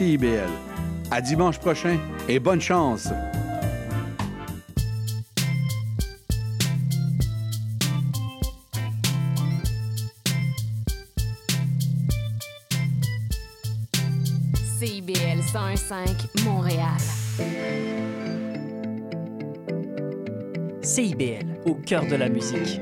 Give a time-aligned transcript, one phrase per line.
[0.00, 0.48] CIBL.
[1.10, 3.10] À dimanche prochain et bonne chance!
[14.78, 16.08] CIBL 105
[16.46, 16.86] Montréal.
[20.80, 22.80] CIBL, au cœur de la musique.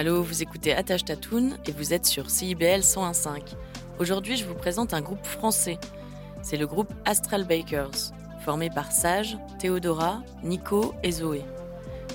[0.00, 3.54] Allô, vous écoutez Attache Tatoune et vous êtes sur CIBL 101.5.
[3.98, 5.78] Aujourd'hui, je vous présente un groupe français.
[6.40, 11.44] C'est le groupe Astral Bakers, formé par Sage, Théodora, Nico et Zoé.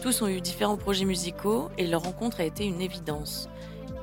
[0.01, 3.49] Tous ont eu différents projets musicaux et leur rencontre a été une évidence.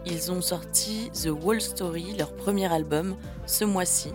[0.06, 4.12] Ils ont sorti The Wall Story, leur premier album, ce mois-ci.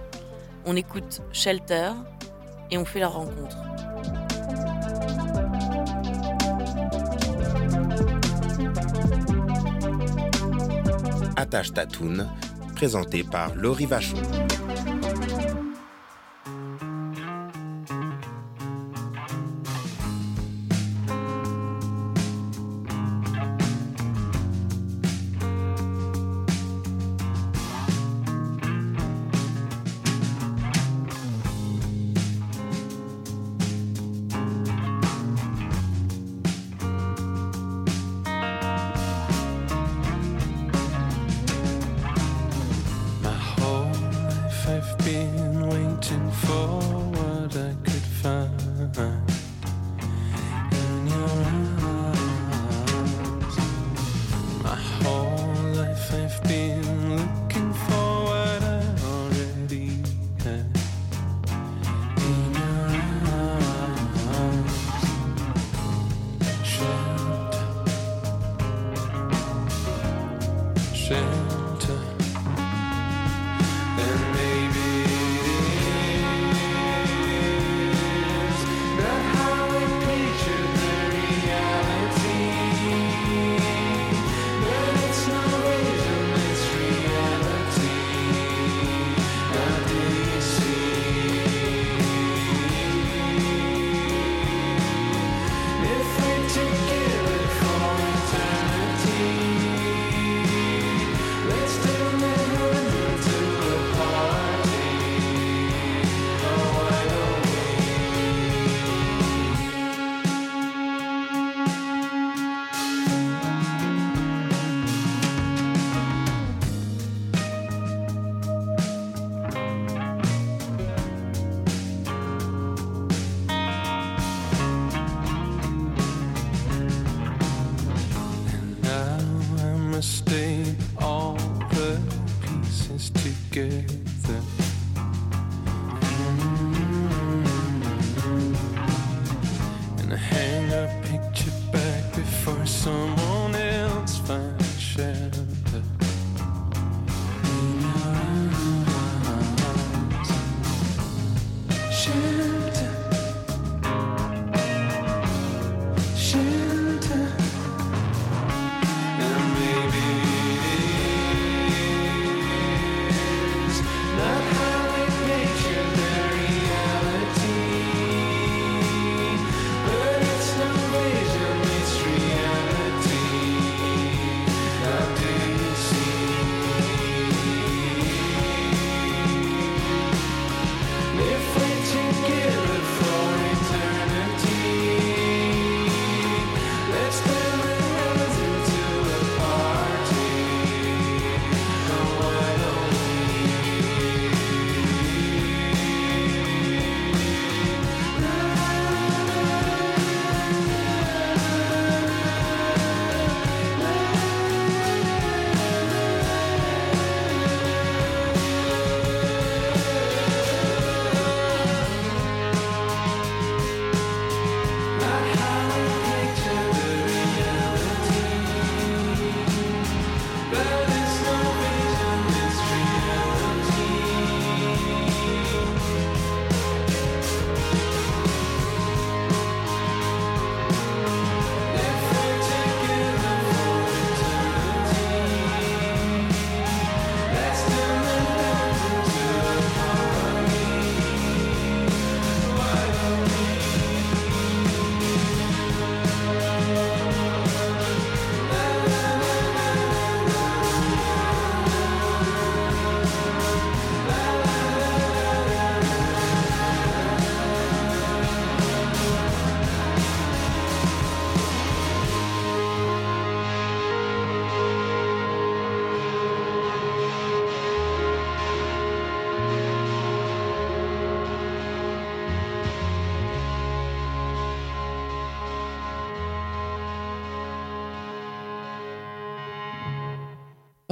[0.65, 1.91] On écoute Shelter
[2.71, 3.66] et on fait leur rencontre.
[11.47, 12.27] Attache Tatoune,
[12.75, 14.17] présenté par Laurie Vachon.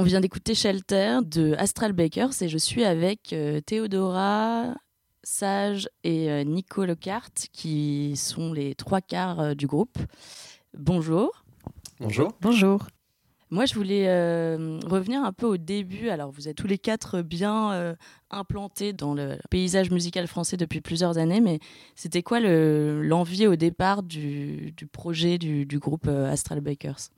[0.06, 4.74] Vient d'écouter Shelter de Astral Bakers et je suis avec euh, Théodora,
[5.24, 9.98] Sage et euh, Nico Lockhart qui sont les trois quarts euh, du groupe.
[10.78, 11.44] Bonjour.
[11.98, 12.32] Bonjour.
[12.40, 12.86] Bonjour.
[13.50, 16.08] Moi, je voulais euh, revenir un peu au début.
[16.08, 17.94] Alors, vous êtes tous les quatre bien euh,
[18.30, 21.58] implantés dans le paysage musical français depuis plusieurs années, mais
[21.96, 27.10] c'était quoi le- l'envie au départ du, du projet du, du groupe euh, Astral Bakers?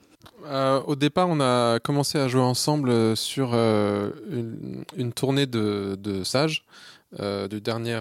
[0.44, 4.10] Euh, au départ, on a commencé à jouer ensemble euh, sur euh,
[4.96, 6.64] une, tournée de, Sage,
[7.12, 8.00] du, dernier,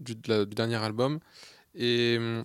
[0.00, 1.20] du, dernier album.
[1.74, 2.44] Et hum,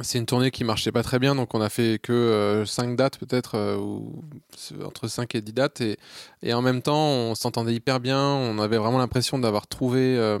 [0.00, 3.18] c'est une tournée qui marchait pas très bien, donc on a fait que 5 dates
[3.18, 4.24] peut-être, ou
[4.84, 5.80] entre 5 et 10 dates.
[5.80, 5.98] Et,
[6.42, 10.38] et en même temps, on s'entendait hyper bien, on avait vraiment l'impression d'avoir trouvé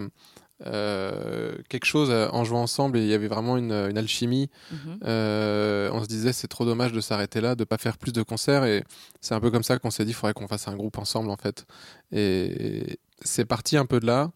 [0.66, 4.50] euh, quelque chose euh, en jouant ensemble, et il y avait vraiment une, une alchimie.
[4.70, 5.00] Mhm.
[5.04, 8.22] Euh, on se disait c'est trop dommage de s'arrêter là, de pas faire plus de
[8.22, 8.84] concerts et
[9.20, 11.30] c'est un peu comme ça qu'on s'est dit il faudrait qu'on fasse un groupe ensemble
[11.30, 11.66] en fait.
[12.12, 14.30] Et c'est parti un peu de là.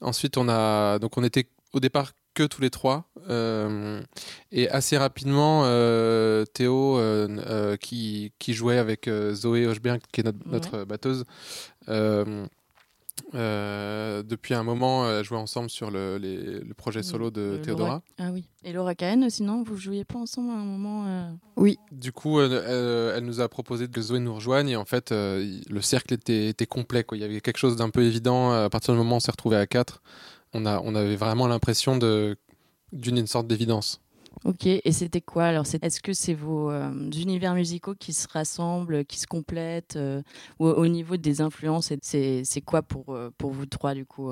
[0.00, 4.00] Ensuite on a donc on était au départ que tous les trois euh,
[4.52, 5.62] et assez rapidement
[6.54, 6.98] Théo
[7.80, 10.52] qui, qui jouait avec Zoé Hochberg qui est notre, Ouais.
[10.52, 11.24] notre batteuse.
[13.34, 17.40] Euh, euh, depuis un moment, elle jouait ensemble sur le, les- le projet solo de
[17.40, 17.88] Euh, Théodora.
[17.88, 18.48] Laura- Ah oui.
[18.64, 21.30] Et Laura Cahen, sinon, vous jouiez pas ensemble à un moment euh
[21.92, 25.12] Du coup, euh, euh, elle nous a proposé que Zoé nous rejoigne et en fait,
[25.12, 27.04] euh, le cercle était, était complet.
[27.04, 27.16] Quoi.
[27.18, 28.52] Il y avait quelque chose d'un peu évident.
[28.52, 30.02] À partir du moment où on s'est retrouvé à quatre,
[30.52, 32.36] on, a, on avait vraiment l'impression d'une
[32.92, 34.00] une sorte d'évidence.
[34.44, 35.66] Ok, et c'était quoi alors?
[35.82, 40.22] Est-ce que c'est vos euh, univers musicaux qui se rassemblent, qui se complètent euh,
[40.58, 44.30] ou au niveau des influences, c'est quoi pour, euh, pour vous trois du coup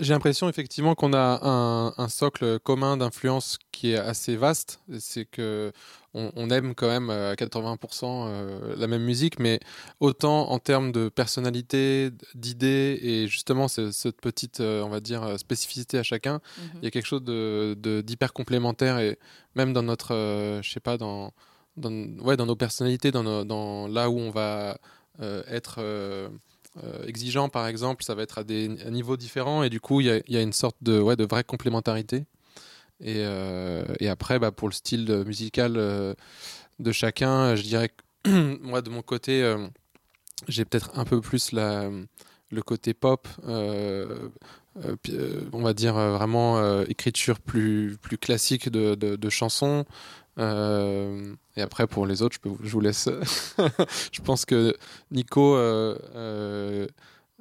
[0.00, 4.80] J'ai l'impression effectivement qu'on a un, un socle commun d'influence qui est assez vaste.
[4.98, 5.70] C'est que
[6.12, 9.60] on, on aime quand même euh, à 80% euh, la même musique, mais
[10.00, 15.22] autant en termes de personnalité, d'idées et justement ce- cette petite, euh, on va dire,
[15.22, 16.40] euh, spécificité à chacun,
[16.80, 19.18] il y a quelque chose de de- d'hyper complémentaire et
[19.54, 21.32] même dans notre, euh, je sais pas, dans,
[21.76, 21.92] dans,
[22.24, 24.78] ouais, dans nos personnalités, dans, nos- dans là où on va
[25.20, 26.28] euh, être euh,
[26.84, 30.22] euh, exigeant, par exemple, ça va être à des niveaux différents et du coup, il
[30.28, 32.26] y a, une sorte de, ouais, de vraie complémentarité.
[33.00, 36.14] Et, euh, après, bah, pour le style musical euh,
[36.78, 37.90] de chacun, je dirais
[38.24, 39.56] que moi, de mon côté,
[40.48, 44.30] j'ai peut-être un peu plus le côté pop, on
[45.52, 49.84] va dire vraiment écriture plus, plus classique de chansons.
[50.38, 53.08] Euh, et après, pour les autres, je, peux, je vous laisse.
[54.12, 54.74] je pense que
[55.10, 56.86] Nico, euh, euh,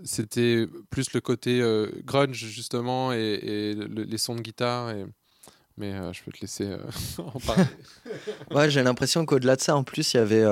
[0.03, 1.61] c'était plus le côté
[2.05, 4.93] grunge, justement, et, et le- les sons de guitare.
[5.77, 6.69] Mais je peux te laisser
[7.17, 7.65] en parler.
[8.51, 10.45] Ouais, j'ai l'impression qu'au-delà de ça, en plus, il y avait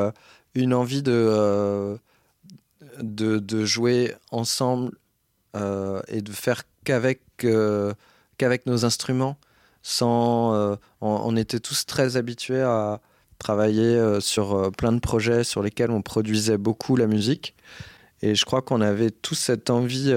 [0.56, 1.98] une envie de,
[3.00, 4.92] de, de jouer ensemble
[5.56, 7.22] et de faire qu'avec
[8.38, 9.38] qu'avec nos instruments.
[9.84, 13.02] Sans, euh, on, était tous très habitués à
[13.38, 17.54] travailler euh, sur euh, plein de projets sur lesquels on produisait beaucoup la musique.
[18.22, 20.16] Et je crois qu'on avait tous cette envie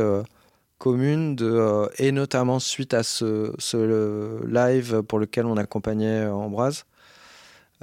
[0.78, 6.85] commune, de, et notamment suite à ce, ce live pour lequel on accompagnait Ambroise.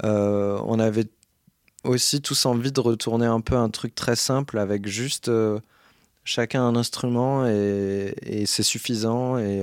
[0.02, 1.08] On avait
[1.84, 5.30] aussi tous envie de retourner un peu un truc très simple avec juste
[6.24, 9.62] chacun un instrument et, c'est suffisant et,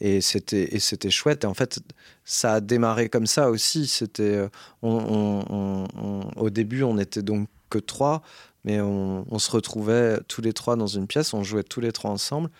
[0.00, 1.44] et c'était et c'était chouette.
[1.44, 1.80] Et en fait
[2.24, 3.86] ça a démarré comme ça aussi.
[3.86, 4.48] C'était euh,
[4.82, 8.22] on, on- on- on- au début on était donc que trois
[8.64, 11.32] mais on, se retrouvait tous les trois dans une pièce.
[11.34, 12.50] On jouait tous les trois ensemble.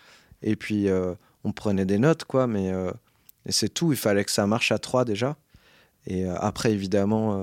[0.42, 2.46] Et puis euh, on prenait des notes quoi.
[2.46, 2.92] Mais euh,
[3.44, 3.92] et c'est tout.
[3.92, 5.36] Il fallait que ça marche à trois déjà.
[6.08, 7.36] Et euh, après, évidemment,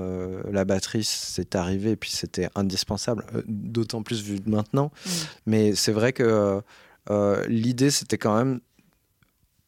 [0.50, 4.90] la batterie, c'est arrivé, et puis c'était indispensable, d'autant plus vu de maintenant.
[5.04, 5.10] Mm.
[5.44, 6.62] Mais c'est vrai que
[7.46, 8.60] l'idée, c'était quand même,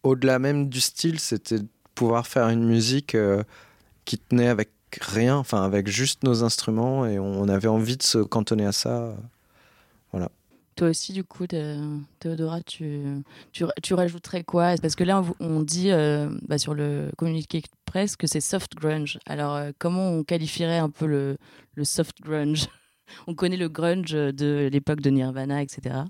[0.07, 3.43] au-delà même du style, c'était de pouvoir faire une musique euh,
[4.05, 4.71] qui tenait avec
[5.01, 9.15] rien, enfin avec juste nos instruments, et on avait envie de se cantonner à ça.
[10.77, 11.79] Toi aussi, du coup, Thé-
[12.21, 13.01] Théodora, tu,
[13.53, 14.75] tu, tu rajouterais quoi?
[14.77, 18.75] Parce que là, on- dit euh, bah, sur le communiqué de presse que c'est soft
[18.75, 19.19] grunge.
[19.25, 21.39] Alors, euh, comment on qualifierait un peu le,
[21.77, 22.67] le soft grunge?
[23.29, 26.05] On connaît le grunge de l'époque de Nirvana, etc.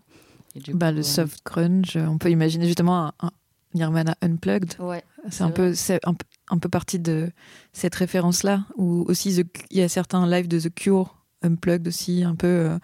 [0.57, 3.31] Et du Bah, coup, le euh, soft grunge, on peut imaginer justement un, un
[3.77, 4.75] Nirvana Unplugged.
[4.81, 5.73] Ouais, C'est un peu,
[6.05, 7.31] un, peu- un peu partie de
[7.73, 12.25] cette référence-là, où aussi The- il y a certains lives de The Cure Unplugged aussi,
[12.25, 12.79] un peu euh,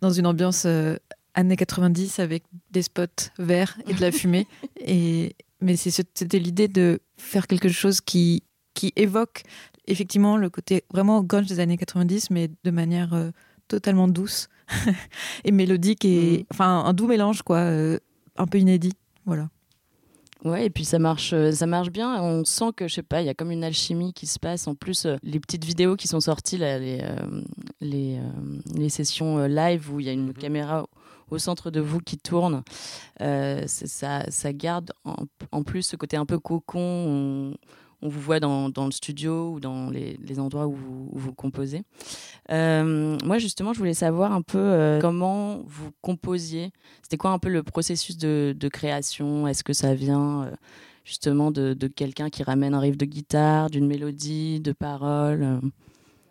[0.00, 0.96] dans une ambiance euh,
[1.34, 4.46] années 90 avec des spots verts et de la fumée.
[4.80, 8.42] et, mais c'était l'idée de faire quelque chose qui,
[8.74, 9.42] qui évoque
[9.86, 13.30] effectivement le côté vraiment grunge des années 90, mais de manière euh,
[13.68, 14.48] totalement douce
[15.44, 18.92] et mélodique et enfin un doux mélange quoi, un peu inédit.
[19.26, 19.48] Voilà.
[20.44, 22.22] Ouais, et puis ça marche, euh, ça marche bien.
[22.22, 24.68] On sent que, je sais pas, il y a comme une alchimie qui se passe.
[24.68, 27.42] En plus, euh, les petites vidéos qui sont sorties, là, les, euh,
[27.80, 28.22] les, euh,
[28.74, 30.86] les sessions live où il y a une caméra
[31.30, 32.62] au centre de vous qui tourne,
[33.20, 35.16] euh, ça, ça garde en,
[35.52, 36.78] en plus ce côté un peu cocon.
[36.78, 37.54] On,
[38.00, 40.76] on vous voit dans, le studio ou dans les, endroits où
[41.12, 41.82] vous, composez.
[42.50, 46.70] Euh, moi, justement, je voulais savoir un peu euh, comment vous composiez.
[47.02, 49.48] C'était quoi un peu le processus de, création?
[49.48, 50.50] Est-ce que ça vient euh,
[51.04, 55.60] justement de, quelqu'un qui ramène un riff de guitare, d'une mélodie, de paroles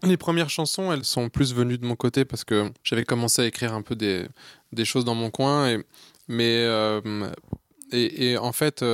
[0.04, 3.46] Les premières chansons, elles sont plus venues de mon côté parce que j'avais commencé à
[3.46, 4.26] écrire un peu des,
[4.86, 5.78] choses dans mon coin.
[6.30, 6.66] Mais,
[7.92, 8.86] et, en fait,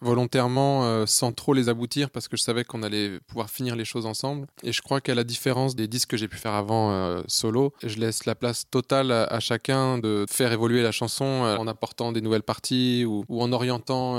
[0.00, 3.84] volontairement, euh, sans trop les aboutir parce que je savais qu'on allait pouvoir finir les
[3.84, 4.46] choses ensemble.
[4.62, 7.72] Et je crois qu'à la différence des disques que j'ai pu faire avant euh, solo,
[7.82, 12.12] je laisse la place totale à, chacun de faire évoluer la chanson euh, en apportant
[12.12, 14.16] des nouvelles parties ou, en orientant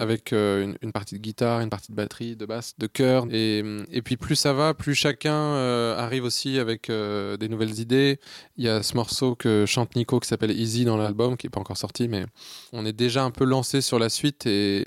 [0.00, 3.26] avec une, partie de guitare, une partie de batterie, de basse, de chœur.
[3.30, 5.54] Et, et puis plus ça va, plus chacun
[5.96, 8.18] arrive aussi avec des nouvelles idées.
[8.56, 11.50] Il y a ce morceau que chante Nico qui s'appelle Easy dans l'album, qui n'est
[11.50, 12.24] pas encore sorti, mais
[12.72, 14.46] on est déjà un peu lancé sur la suite.
[14.46, 14.82] Et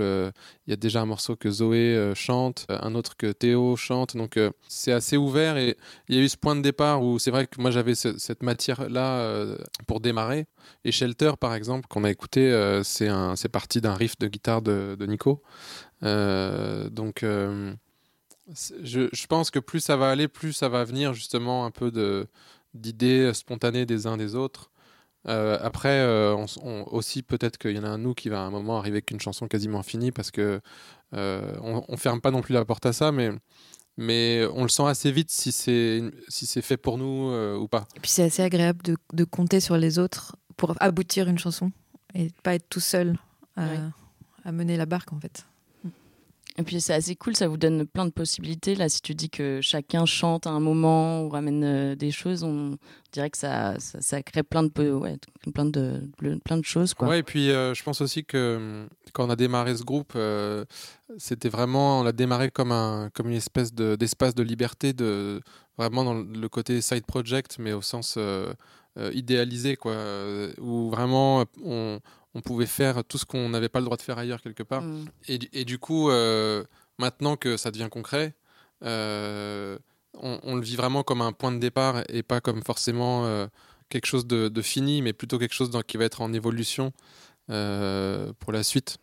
[0.00, 0.30] euh,
[0.66, 3.76] il y a déjà un morceau que Zoé euh, chante, euh, un autre que Théo
[3.76, 4.16] chante.
[4.16, 5.76] Donc c'est assez ouvert et
[6.08, 8.18] il y a eu ce point de départ où c'est vrai que moi j'avais ce-
[8.18, 10.46] cette matière-là pour démarrer.
[10.84, 15.42] Et Shelter, par exemple, qu'on a écouté, c'est parti d'un riff de guitare de, Nico.
[16.02, 17.24] Donc
[18.82, 22.26] je, pense que plus ça va aller, plus ça va venir justement un peu
[22.74, 24.70] d'idées spontanées des uns des autres.
[25.28, 28.28] Euh, après, euh, on, s- on- aussi peut-être qu'il y en a un nous qui
[28.30, 30.60] va à un moment arriver avec une chanson quasiment finie parce que
[31.14, 33.30] euh, on, on ferme pas non plus la porte à ça, mais
[33.96, 37.68] mais on le sent assez vite si c'est si c'est fait pour nous euh, ou
[37.68, 37.86] pas.
[37.96, 41.70] Et puis c'est assez agréable de, de compter sur les autres pour aboutir une chanson
[42.14, 43.16] et pas être tout seul
[44.44, 45.44] à mener la barque en fait.
[46.58, 48.74] Et puis c'est assez cool, ça vous donne plein de possibilités.
[48.74, 52.42] Là, si tu dis que chacun chante à un moment ou ramène euh, des choses,
[52.42, 52.76] on
[53.12, 53.76] dirait que ça,
[54.24, 55.00] crée plein de,
[56.62, 56.94] choses.
[56.94, 57.08] Quoi.
[57.08, 60.12] Ouais, et puis euh, je pense aussi que hum, quand on a démarré ce groupe,
[60.16, 60.64] euh,
[61.18, 65.40] c'était vraiment, on l'a démarré comme, un, comme une espèce de- d'espace de, liberté, de,
[65.78, 68.18] vraiment dans le côté side project, mais au sens
[69.12, 69.96] idéalisé, quoi,
[70.58, 72.00] où vraiment on,
[72.34, 74.82] on pouvait faire tout ce qu'on n'avait pas le droit de faire ailleurs quelque part.
[74.82, 75.04] Mm.
[75.28, 76.64] Et, du- et du coup, euh,
[76.98, 78.34] maintenant que ça devient concret,
[78.84, 79.78] euh,
[80.14, 83.46] on, on le vit vraiment comme un point de départ et pas comme forcément euh,
[83.88, 86.92] quelque chose de, de fini, mais plutôt quelque chose dans- qui va être en évolution
[87.50, 88.98] euh, pour la suite.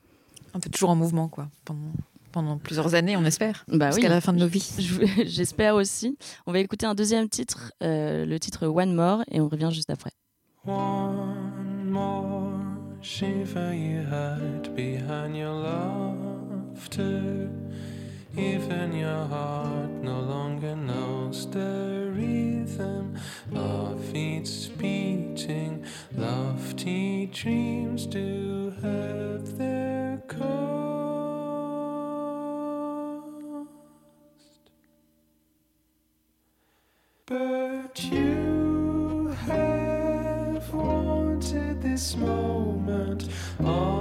[0.53, 1.91] Un peu toujours en mouvement quoi pendant,
[2.31, 3.95] pendant plusieurs années on espère Bah oui.
[3.95, 4.73] jusqu'à la fin de nos vies.
[4.79, 6.17] Je- J'espère aussi.
[6.45, 9.89] On va écouter un deuxième titre, euh, le titre One More, et on revient juste
[9.89, 10.11] après.
[10.65, 12.46] One more
[13.01, 17.49] shiver you hide behind your laughter.
[18.35, 23.15] Even your heart no longer knows the rhythm
[23.55, 25.85] of its beating.
[26.15, 30.47] Lofty dreams do have their cost.
[37.25, 42.66] But you have wanted this moment
[43.67, 43.96] all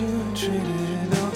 [0.00, 1.31] you treated all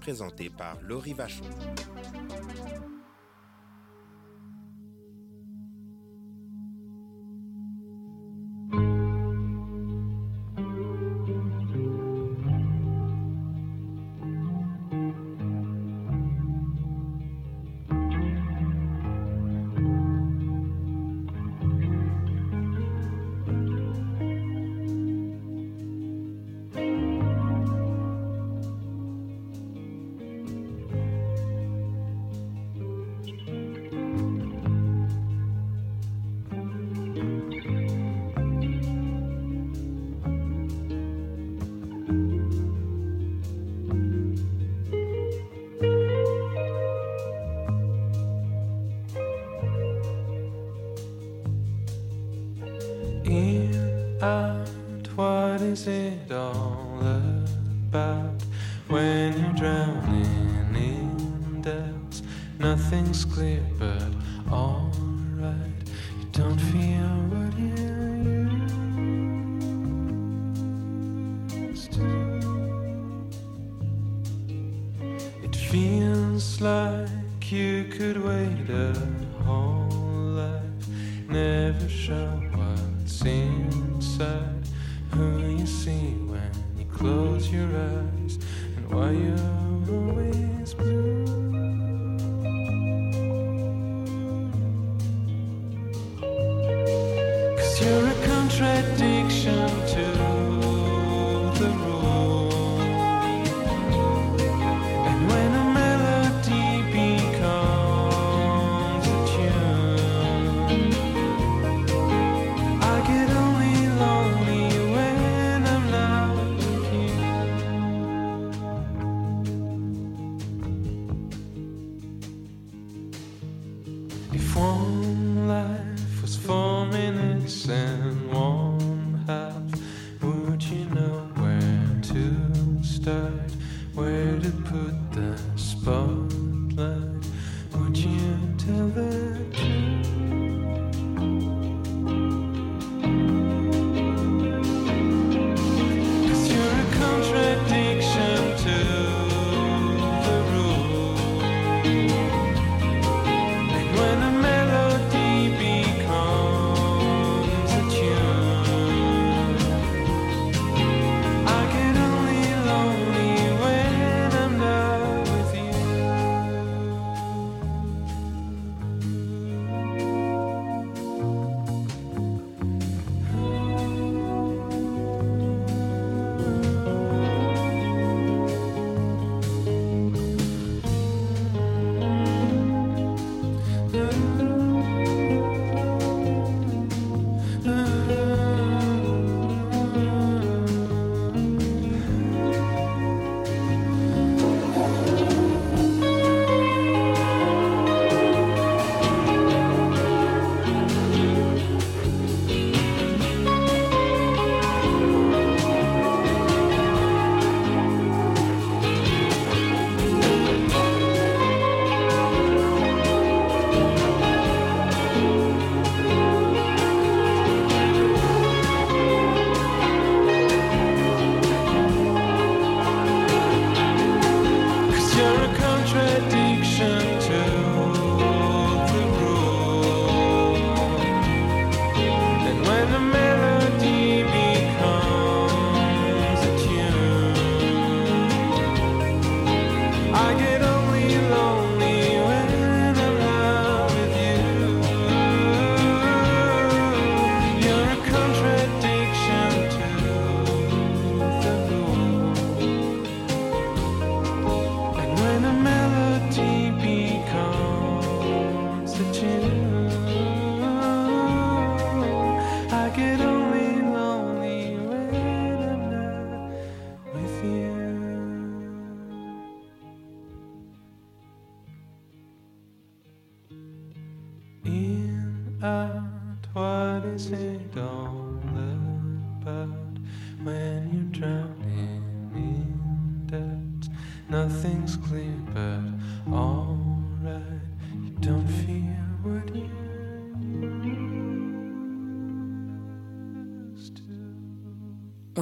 [0.00, 1.44] Présenté par Laurie Vachon.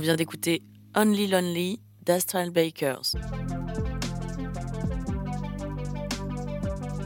[0.07, 0.63] Vient d'écouter
[0.97, 3.17] Only Lonely d'Astral Bakers.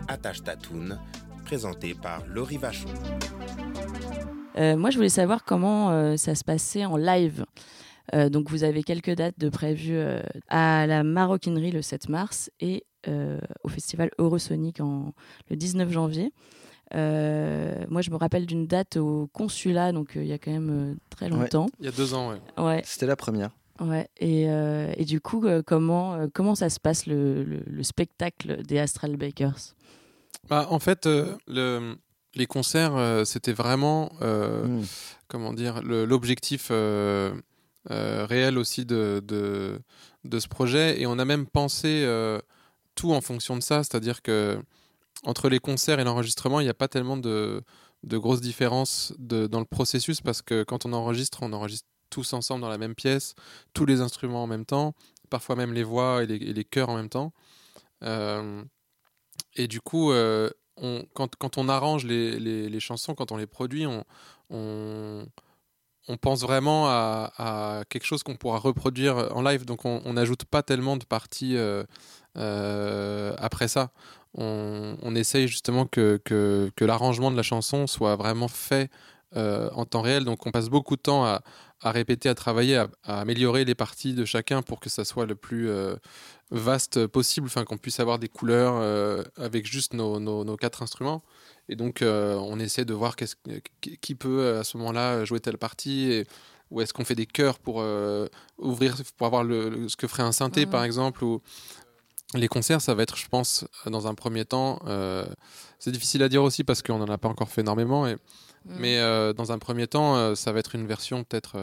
[0.07, 1.01] Attache Tatoune,
[1.47, 2.91] présenté par Laurie Vachon.
[4.59, 7.47] Euh, moi, je voulais savoir comment euh, ça se passait en live.
[8.15, 12.51] Euh, donc, vous avez quelques dates de prévues euh, à la Maroquinerie le 7 mars
[12.61, 15.15] et euh, au festival Eurosonic en,
[15.49, 16.35] le 19 janvier.
[16.95, 20.51] Euh, moi, je me rappelle d'une date au consulat, donc euh, il y a quand
[20.51, 21.67] même euh, très longtemps.
[21.79, 22.41] Il y a deux ans, ouais.
[22.63, 22.83] Ouais.
[22.85, 23.51] C'était la première.
[23.81, 24.09] Ouais.
[24.19, 27.83] Et, euh, et du coup, euh, comment, euh, comment ça se passe le, le- le
[27.83, 29.75] spectacle des Astral Bakers?
[30.49, 31.97] Bah, en fait, euh, le-
[32.35, 34.85] les concerts, euh, c'était vraiment, euh, Mm.
[35.29, 37.33] comment dire, le- l'objectif euh,
[37.91, 39.81] euh, réel aussi de, de,
[40.25, 41.01] de ce projet.
[41.01, 42.39] Et on a même pensé euh,
[42.95, 44.59] tout en fonction de ça, c'est-à-dire que
[45.25, 47.63] entre les concerts et l'enregistrement, il n'y a pas tellement de,
[48.05, 52.69] grosses différences dans le processus parce que quand on enregistre, on enregistre tous ensemble dans
[52.69, 53.35] la même pièce,
[53.73, 54.95] tous les instruments en même temps,
[55.29, 57.33] parfois même les voix et les, et les chœurs en même temps.
[58.03, 58.63] Euh,
[59.55, 60.51] et du coup, euh,
[61.15, 63.87] quand, on arrange les, chansons, quand on les produit,
[64.51, 65.27] on,
[66.21, 69.65] pense vraiment à, quelque chose qu'on pourra reproduire en live.
[69.65, 73.91] Donc on n'ajoute pas tellement de parties euh, après ça.
[74.35, 78.91] On, on essaye justement que, que, que l'arrangement de la chanson soit vraiment fait
[79.37, 80.25] euh, en temps réel.
[80.25, 81.43] Donc on passe beaucoup de temps à,
[81.81, 85.27] à répéter, à travailler, à, à améliorer les parties de chacun pour que ça soit
[85.27, 85.97] le plus euh,
[86.51, 90.83] vaste possible, enfin qu'on puisse avoir des couleurs euh, avec juste nos, nos- nos quatre
[90.83, 91.23] instruments.
[91.69, 96.11] Et donc on essaie de voir qui peut à ce moment-là jouer telle partie.
[96.13, 96.27] Et,
[96.73, 97.85] ou est-ce qu'on fait des chœurs pour
[98.59, 101.43] ouvrir, pour avoir le, le- ce que ferait un synthé par exemple ou
[102.35, 104.81] les concerts, ça va être, je pense, dans un premier temps.
[104.87, 105.27] euh,
[105.79, 108.07] c'est difficile à dire aussi parce qu'on n'en a pas encore fait énormément.
[108.07, 108.17] Et,
[108.65, 111.57] Mais euh, dans un premier temps, euh, ça va être une version peut-être,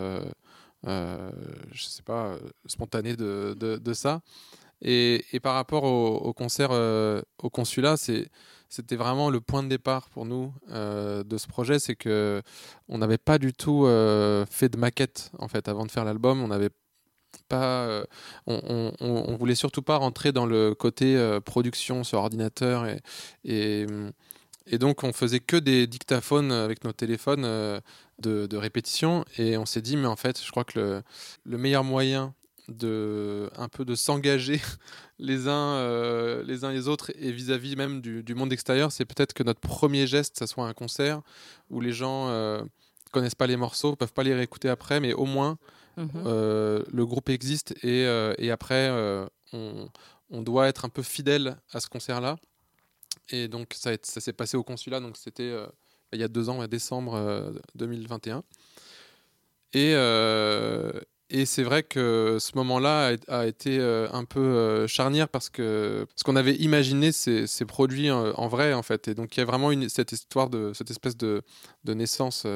[0.84, 4.22] je sais pas, spontanée de, de, de ça.
[4.82, 10.10] Et, et par rapport au, au concert au consulat, c'était vraiment le point de départ
[10.10, 12.42] pour nous de ce projet, c'est que
[12.90, 13.86] on n'avait pas du tout
[14.50, 16.42] fait de maquette en fait avant de faire l'album.
[16.44, 16.72] On n'avait
[17.50, 18.06] pas, euh,
[18.48, 23.00] on, on- voulait surtout pas rentrer dans le côté euh, production sur ordinateur et,
[23.46, 23.86] et,
[24.68, 27.80] et donc on faisait que des dictaphones avec nos téléphones euh,
[28.20, 31.04] de, de répétition et on s'est dit mais en fait je crois que le,
[31.46, 32.34] le meilleur moyen
[32.68, 34.60] de un peu de s'engager
[35.20, 39.06] les uns euh, les uns les autres et vis-à-vis même du, du monde extérieur c'est
[39.06, 41.22] peut-être que notre premier geste ça soit un concert
[41.70, 42.62] où les gens euh,
[43.12, 45.58] connaissent pas les morceaux peuvent pas les réécouter après mais au moins
[45.98, 46.10] Mhm.
[46.28, 51.80] euh, le groupe existe et, euh, après euh, on, doit être un peu fidèle à
[51.80, 52.38] ce concert là
[53.30, 55.52] et donc ça, s'est passé au consulat donc c'était
[56.14, 58.44] il y a deux ans en décembre euh, 2021
[59.74, 59.94] et,
[61.30, 66.38] et c'est vrai que ce moment-là a, été un peu charnière parce que parce qu'on
[66.38, 67.12] avait imaginé
[67.68, 69.10] produits euh, en vrai en fait.
[69.10, 71.44] Et donc il y a vraiment cette histoire de cette espèce de,
[71.86, 72.48] naissance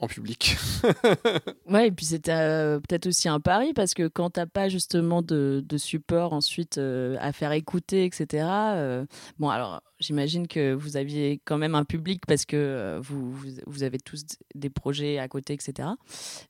[0.00, 0.56] en public
[1.68, 5.22] Ouais, et puis c'était euh, peut-être aussi un pari parce que quand t'as pas justement
[5.22, 8.46] de, de support ensuite euh, à faire écouter, etc.
[8.74, 9.06] euh,
[9.38, 13.82] bon, alors j'imagine que vous aviez quand même un public parce que vous, vous, vous
[13.84, 15.88] avez tous des projets à côté, etc.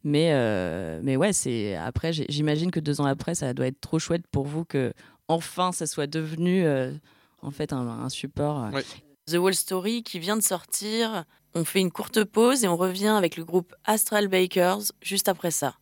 [0.03, 0.33] Mais,
[1.03, 4.47] mais ouais, c'est après, j'imagine que deux ans après, ça doit être trop chouette pour
[4.47, 4.93] vous que
[5.29, 6.67] enfin ça soit devenu
[7.43, 8.73] en fait un, un support.
[8.73, 8.83] Ouais.
[9.27, 11.25] The Wall Story qui vient de sortir.
[11.55, 15.51] On fait une courte pause et on revient avec le groupe Astral Bakers juste après
[15.51, 15.77] ça.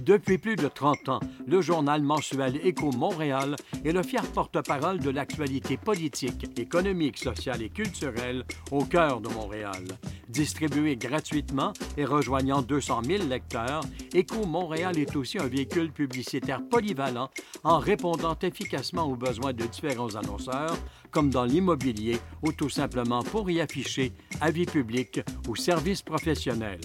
[0.00, 3.54] Depuis plus de 30 ans, le journal mensuel Écho Montréal
[3.84, 9.84] est le fier porte-parole de l'actualité politique, économique, sociale et culturelle au cœur de Montréal.
[10.30, 13.82] Distribué gratuitement et rejoignant 200 000 lecteurs,
[14.14, 17.28] Écho Montréal est aussi un véhicule publicitaire polyvalent
[17.62, 20.78] en répondant efficacement aux besoins de différents annonceurs,
[21.10, 26.80] comme dans l'immobilier ou tout simplement pour y afficher avis public ou services professionnels.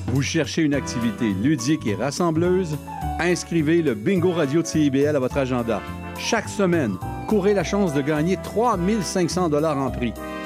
[0.09, 2.77] Vous cherchez une activité ludique et rassembleuse?
[3.21, 5.81] Inscrivez le Bingo Radio de CIBL à votre agenda.
[6.19, 6.97] Chaque semaine,
[7.29, 10.13] courez la chance de gagner 3500 dollars en prix.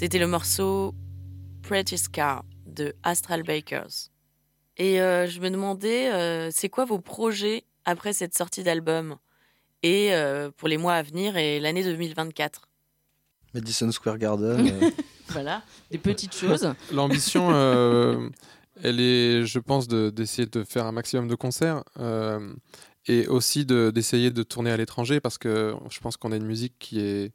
[0.00, 0.94] C'était le morceau
[1.60, 4.10] Pretty Scar de Astral Bakers.
[4.76, 9.16] Et euh, je me demandais, euh, c'est quoi vos projets après cette sortie d'album
[9.82, 12.68] et euh, pour les mois à venir et l'année 2024
[13.54, 14.68] Madison Square Garden.
[14.82, 14.90] euh,
[15.30, 16.72] Voilà, des petites choses.
[16.92, 18.28] L'ambition, euh,
[18.84, 22.54] elle est, je pense, de- d'essayer de, faire un maximum de concerts euh,
[23.08, 26.46] et aussi de- d'essayer de, tourner à l'étranger parce que je pense qu'on a une
[26.46, 27.32] musique qui est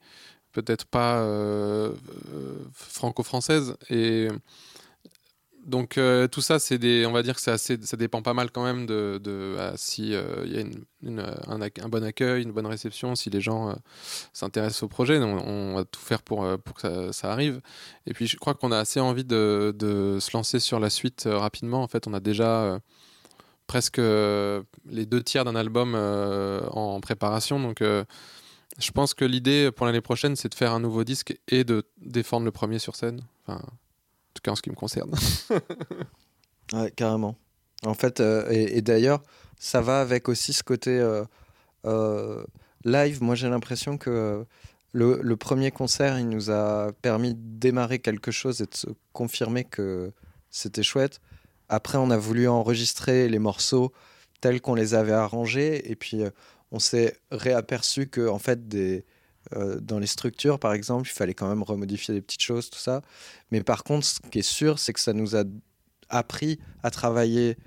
[0.54, 1.92] peut-être pas euh,
[2.34, 4.30] euh, franco-française et
[5.66, 8.34] donc euh, tout ça, c'est des, on va dire que c'est assez, ça dépend pas
[8.34, 12.66] mal quand même de, de ah, si il y a un, bon accueil, une bonne
[12.66, 13.74] réception, si les gens
[14.34, 17.62] s'intéressent au projet, on, va tout faire pour, pour que ça, ça arrive.
[18.06, 21.30] Et puis je crois qu'on a assez envie de, de se lancer sur la suite
[21.32, 21.82] rapidement.
[21.82, 22.82] En fait, on a déjà
[23.66, 27.82] presque les deux tiers d'un album en préparation, donc.
[28.80, 31.84] Je pense que l'idée pour l'année prochaine, c'est de faire un nouveau disque et de
[31.98, 33.22] défendre le premier sur scène.
[33.46, 35.12] Enfin, en tout cas en ce qui me concerne.
[36.72, 37.36] Ouais, carrément.
[37.86, 39.22] En fait, euh, et, d'ailleurs,
[39.60, 41.24] ça va avec aussi ce côté euh,
[41.86, 42.44] euh,
[42.86, 43.22] live.
[43.22, 44.46] Moi, j'ai l'impression que
[44.94, 48.88] le, le premier concert, il nous a permis de démarrer quelque chose et de se
[49.12, 50.12] confirmer que
[50.50, 51.20] c'était chouette.
[51.70, 53.92] Après, on a voulu enregistrer les morceaux
[54.42, 55.92] tels qu'on les avait arrangés.
[55.92, 56.24] Et puis,
[56.74, 59.06] on s'est réaperçu que, en fait, des,
[59.56, 62.80] euh, dans les structures, par exemple, il fallait quand même remodifier des petites choses, tout
[62.80, 63.04] ça.
[63.52, 65.44] Mais par contre, ce qui est sûr, c'est que ça nous a
[66.10, 67.58] appris à travailler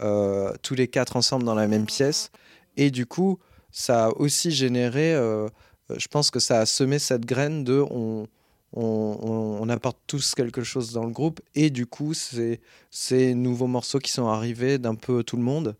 [0.00, 2.30] euh, tous les quatre ensemble dans la même pièce.
[2.78, 3.38] Et du coup,
[3.70, 5.46] ça a aussi généré, euh,
[5.94, 8.26] je pense que ça a semé cette graine de on,
[8.72, 11.40] on, on- apporte tous quelque chose dans le groupe.
[11.54, 12.60] Et du coup, c'est
[12.90, 15.76] ces nouveaux morceaux qui sont arrivés d'un peu tout le monde.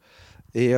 [0.54, 0.74] Et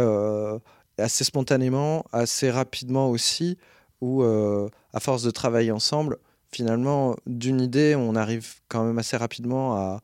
[0.98, 3.58] assez spontanément, assez rapidement aussi,
[4.00, 6.18] où euh, à force de travailler ensemble,
[6.52, 10.02] finalement, d'une idée, on arrive quand même assez rapidement à,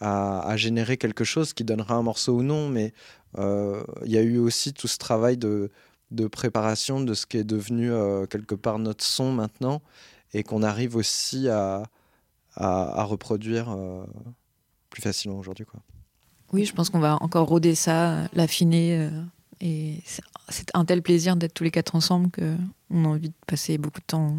[0.00, 2.92] à, générer quelque chose qui donnera un morceau ou non, mais
[3.38, 5.70] euh, il y a eu aussi tout ce travail de,
[6.10, 9.82] de préparation de ce qui est devenu euh, quelque part notre son maintenant,
[10.34, 11.84] et qu'on arrive aussi à,
[12.56, 13.74] à, reproduire
[14.90, 15.64] plus facilement aujourd'hui.
[16.52, 19.08] Oui, je pense qu'on va encore rôder ça, l'affiner.
[19.60, 20.22] Et c'est-
[20.74, 24.06] un tel plaisir d'être tous les quatre ensemble qu'on a envie de passer beaucoup de
[24.06, 24.38] temps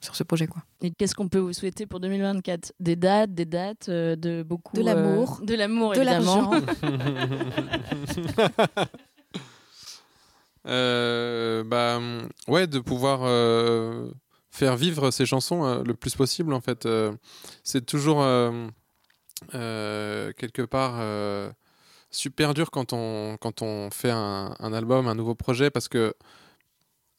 [0.00, 0.46] sur ce projet.
[0.46, 0.62] Quoi.
[0.82, 4.76] Et qu'est-ce qu'on peut vous souhaiter pour 2024 Des dates, des dates, euh, de beaucoup.
[4.76, 5.40] De l'amour.
[5.42, 6.00] euh, de l'amour, De.
[10.66, 12.00] Euh, bah,
[12.48, 14.10] ouais, de pouvoir euh,
[14.50, 16.86] faire vivre ces chansons euh, le plus possible, en fait.
[16.86, 17.12] Euh,
[17.62, 18.66] c'est toujours euh,
[19.54, 21.50] euh, quelque part euh,
[22.16, 26.14] super dur quand on, quand on fait un, album, un nouveau projet, parce que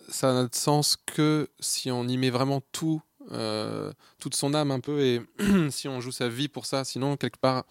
[0.09, 4.71] ça n'a de sens que si on y met vraiment tout, euh, toute son âme
[4.71, 5.21] un peu, et
[5.69, 6.83] si on joue sa vie pour ça.
[6.83, 7.65] Sinon, quelque part,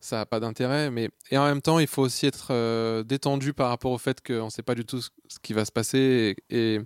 [0.00, 0.90] ça n'a pas d'intérêt.
[0.90, 4.20] Mais et en même temps, il faut aussi être euh, détendu par rapport au fait
[4.24, 6.36] qu'on ne sait pas du tout ce qui va se passer.
[6.50, 6.80] Et,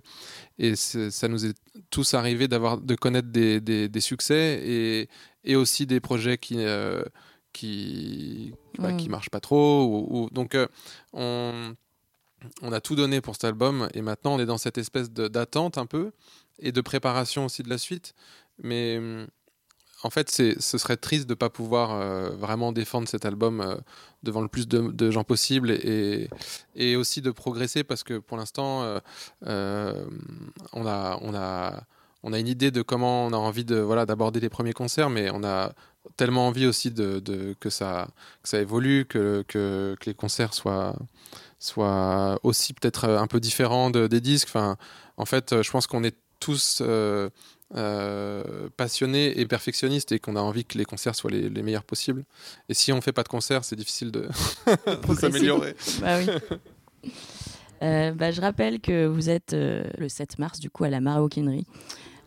[0.59, 1.57] et, ça nous est
[1.89, 5.09] tous arrivé de connaître des, des, des succès et,
[5.43, 7.03] et aussi des projets qui euh,
[7.53, 8.97] qui bah, Mm.
[8.97, 9.85] qui marchent pas trop.
[9.85, 10.67] Ou, ou- donc euh,
[11.13, 11.75] on
[12.63, 15.77] on a tout donné pour cet album et maintenant on est dans cette espèce d'attente
[15.77, 16.11] un peu
[16.59, 18.13] et de préparation aussi de la suite.
[18.63, 19.27] Mais hum,
[20.03, 23.75] en fait, ce serait triste de ne pas pouvoir euh, vraiment défendre cet album euh,
[24.23, 26.27] devant le plus de, de gens possible et,
[26.75, 28.99] et aussi de progresser parce que pour l'instant,
[29.45, 30.05] euh,
[30.73, 31.83] on, a, on, a,
[32.23, 35.11] on a une idée de comment on a envie de, voilà, d'aborder les premiers concerts,
[35.11, 35.71] mais on a
[36.17, 38.07] tellement envie aussi de, de- que, ça,
[38.43, 40.95] que ça évolue, que, que, que les concerts soient,
[41.59, 44.47] soient aussi peut-être un peu différents de- des disques.
[44.49, 44.77] Enfin,
[45.17, 47.29] en fait, je pense qu'on est tous euh,
[47.75, 51.83] euh, passionnés et perfectionnistes et qu'on a envie que les concerts soient les, les meilleurs
[51.83, 52.23] possibles.
[52.67, 54.27] Et si on fait pas de concerts, c'est difficile de,
[55.19, 55.75] s'améliorer.
[56.01, 57.11] Bah oui.
[57.83, 60.99] Euh, bah, je rappelle que vous êtes euh, le 7 mars du coup à la
[61.01, 61.65] Maroquinerie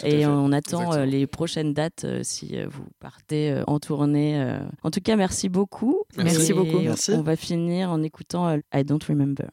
[0.02, 4.58] et on attend euh, les prochaines dates euh, si euh, vous partez en tournée.
[4.82, 6.02] En tout cas, merci beaucoup.
[6.16, 6.78] Merci, beaucoup.
[7.10, 9.48] On va finir en écoutant I Don't Remember.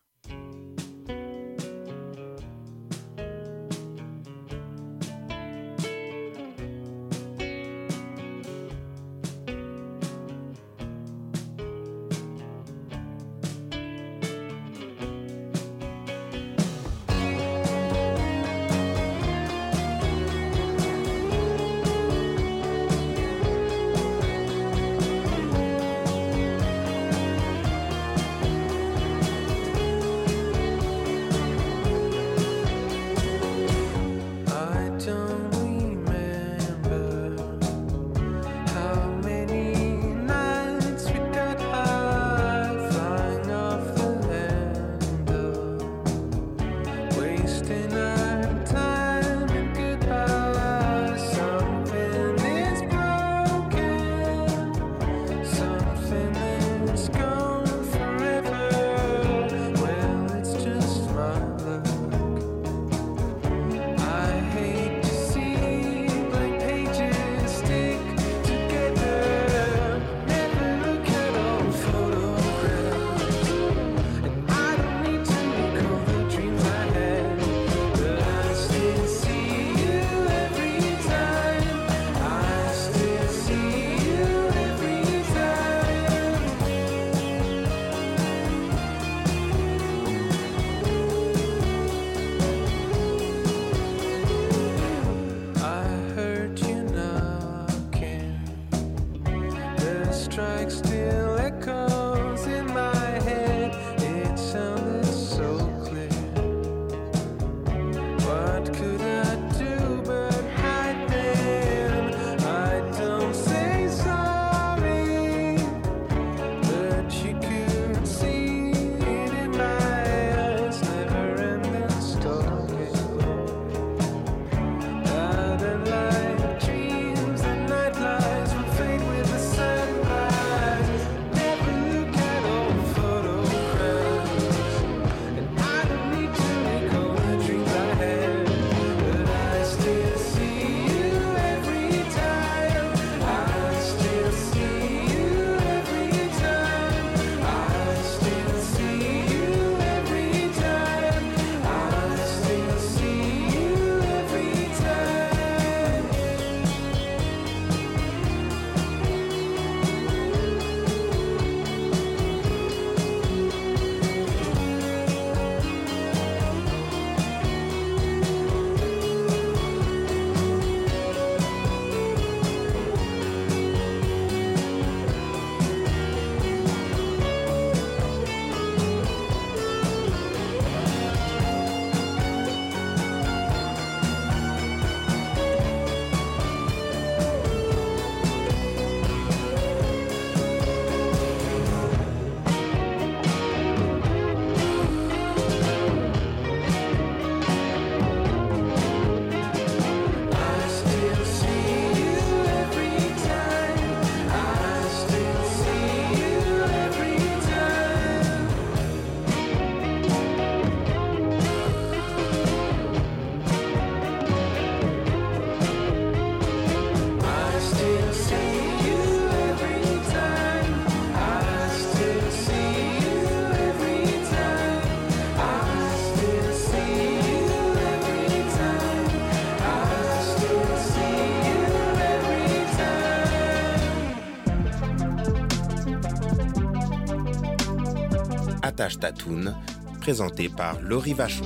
[240.02, 241.46] Présenté par Laurie Vachon.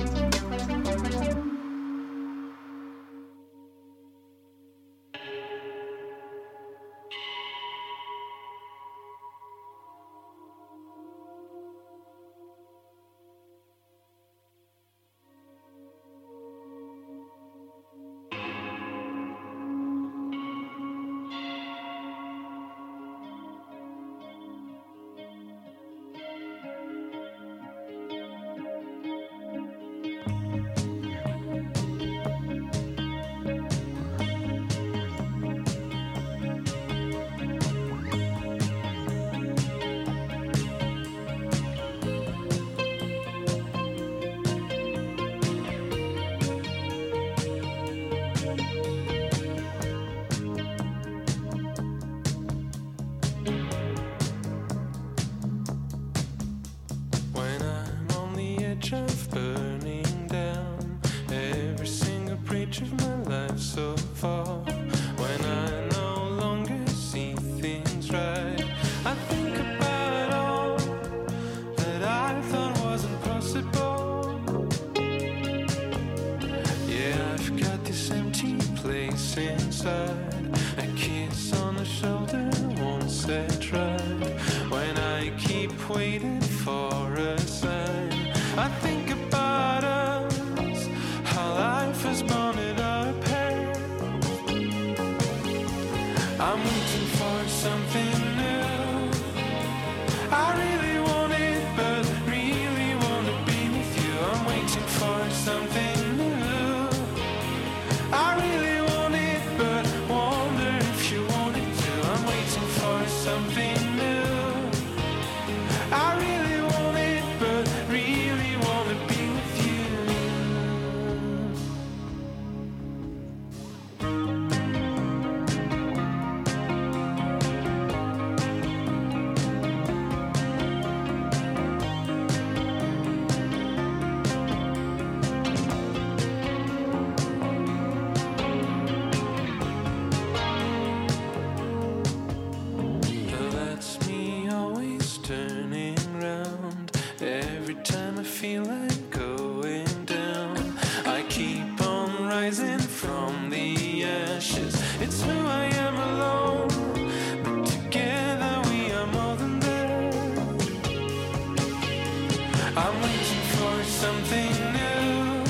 [163.26, 165.44] For something new.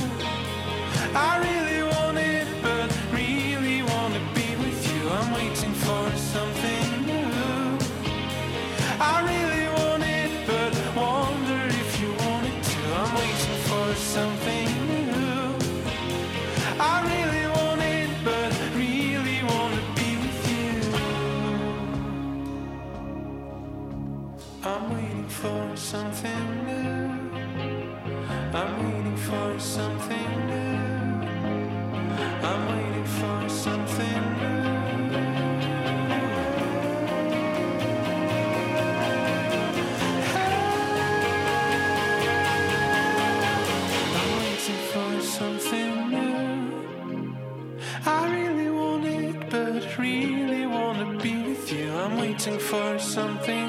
[1.14, 1.55] I
[52.46, 53.65] searching for something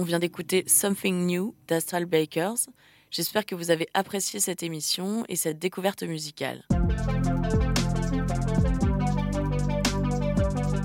[0.00, 2.56] On vient d'écouter Something New d'Astral Bakers.
[3.10, 6.62] J'espère que vous avez apprécié cette émission et cette découverte musicale.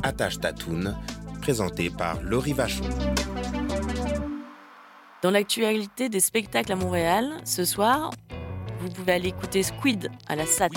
[0.04, 0.98] Attache Tatoune,
[1.42, 2.84] présenté par Laurie Vachon.
[5.22, 8.12] Dans l'actualité des spectacles à Montréal, ce soir,
[8.82, 10.72] vous pouvez aller écouter Squid à la SAT.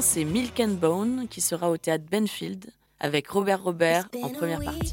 [0.00, 2.66] C'est Milk Bone qui sera au théâtre Benfield
[2.98, 4.92] avec Robert Robert en première partie.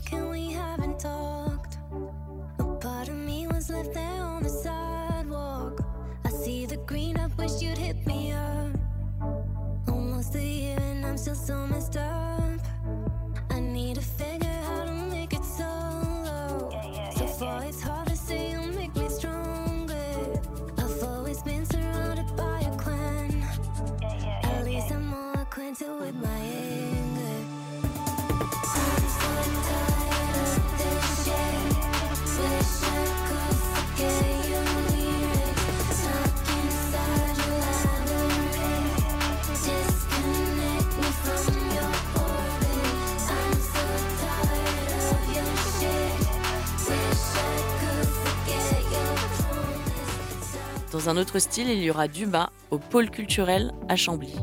[50.95, 54.33] Dans un autre style, il y aura Dumas au pôle culturel à Chambly.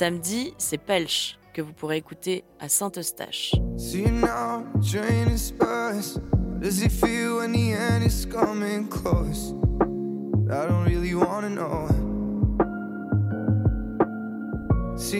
[0.00, 3.54] Samedi, c'est Pelch que vous pourrez écouter à Saint-Eustache.
[3.76, 4.06] See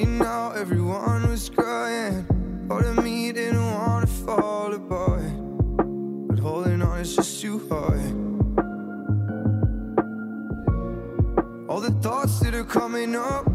[0.07, 2.25] now, everyone was crying.
[2.67, 5.21] Part of me didn't wanna fall apart.
[6.27, 8.01] But holding on is just too hard.
[11.69, 13.50] All the thoughts that are coming up.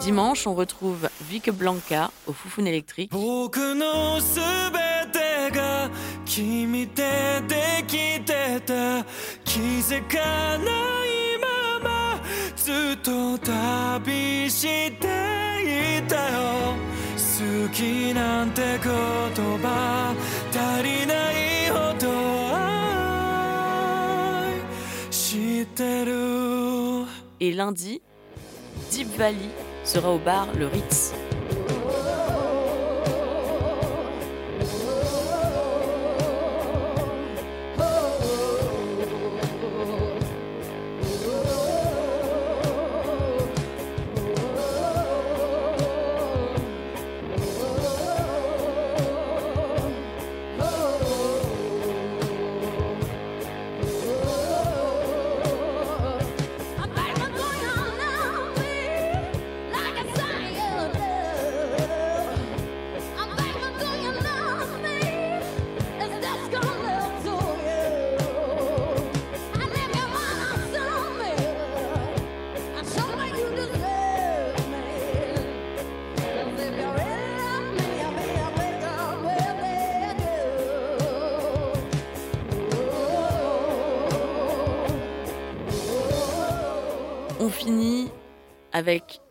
[0.00, 3.10] Dimanche, on retrouve Vic Blanca au Foufoune électrique.
[3.12, 4.38] 僕のす
[4.72, 5.90] べてが
[6.24, 9.04] 君でできてた
[9.44, 10.64] 気づかな
[11.04, 12.20] いまま
[12.56, 16.74] ずっと旅していたよ
[17.16, 20.14] 好きなんて言葉
[20.52, 22.51] 足りないほど
[27.39, 28.01] Et lundi,
[28.91, 29.37] Deep Valley
[29.85, 31.13] sera au bar Le Ritz.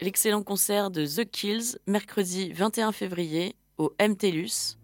[0.03, 4.76] L'excellent concert de The Kills mercredi 21 février au MTLUS.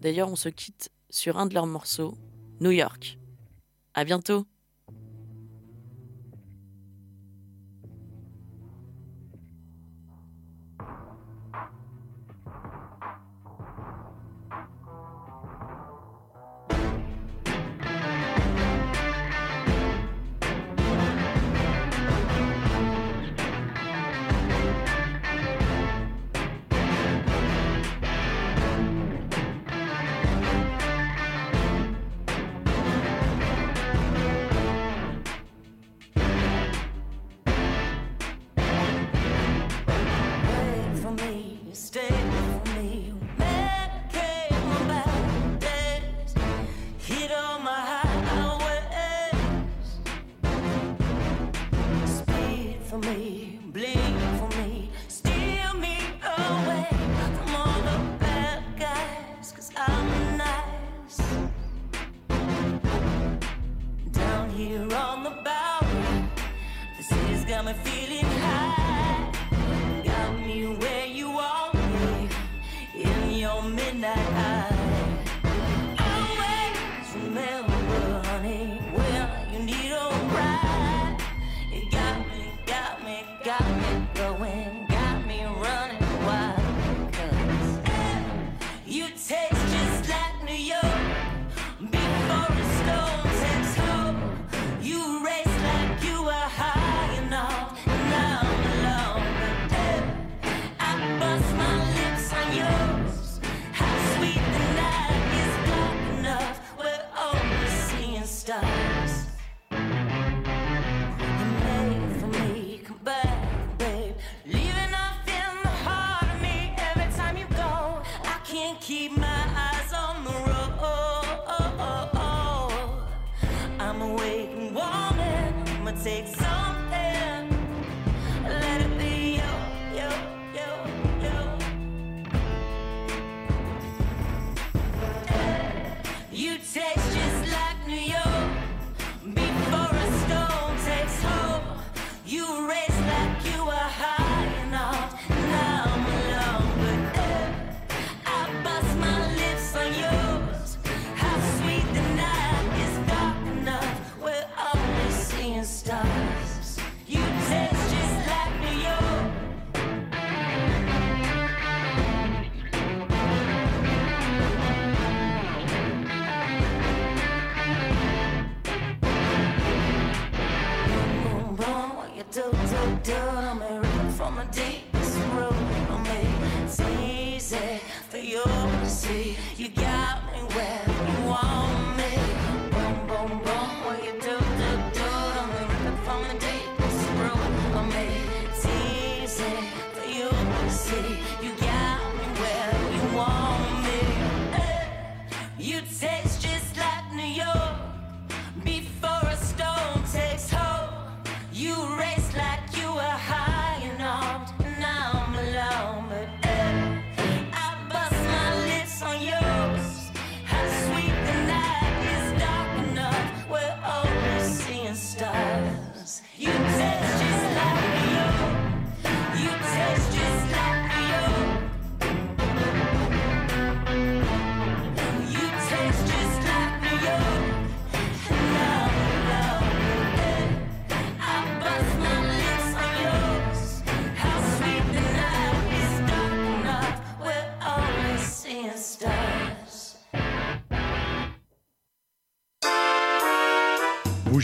[0.00, 2.14] D'ailleurs, on se quitte sur un de leurs morceaux,
[2.60, 3.18] New York.
[3.94, 4.46] À bientôt.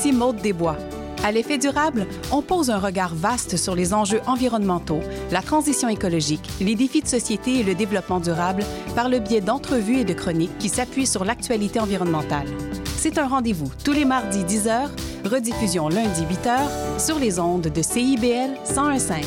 [0.00, 0.78] Ici Maude Desbois.
[1.22, 6.48] À l'effet durable, on pose un regard vaste sur les enjeux environnementaux, la transition écologique,
[6.58, 10.56] les défis de société et le développement durable par le biais d'entrevues et de chroniques
[10.56, 12.46] qui s'appuient sur l'actualité environnementale.
[12.96, 14.88] C'est un rendez-vous tous les mardis 10h,
[15.26, 19.22] rediffusion lundi 8h sur les ondes de CIBL 101.5.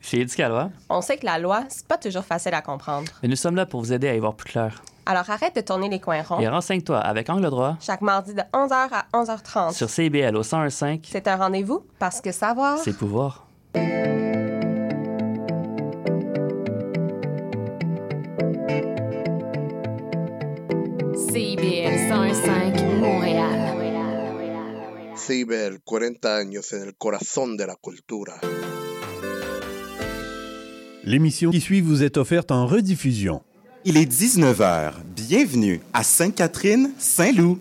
[0.00, 3.12] Chez Éducalois, On sait que la loi, c'est pas toujours facile à comprendre.
[3.22, 4.82] mais nous sommes là pour vous aider à y voir plus clair.
[5.08, 6.40] Alors arrête de tourner les coins ronds.
[6.40, 9.72] Et renseigne-toi avec Angle droit Chaque mardi de 11h à 11h30.
[9.72, 12.78] sur CIBL au 101.5, C'est un rendez-vous parce que savoir.
[12.78, 13.46] c'est pouvoir.
[21.46, 23.72] 1015 Montréal.
[25.16, 28.34] CIBEL, 40 años en el corazón de la cultura.
[31.04, 33.42] L'émission qui suit vous est offerte en rediffusion.
[33.88, 34.94] Il est 19h.
[35.14, 37.54] Bienvenue à Sainte-Catherine, Saint-Loup.